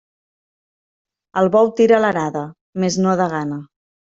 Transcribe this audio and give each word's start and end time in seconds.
El 1.43 1.51
bou 1.57 1.71
tira 1.81 2.01
l'arada, 2.07 2.45
mes 2.85 3.01
no 3.07 3.17
de 3.21 3.33
gana. 3.37 3.63